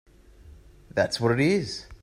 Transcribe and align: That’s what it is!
That’s 0.89 1.19
what 1.19 1.31
it 1.31 1.39
is! 1.39 1.85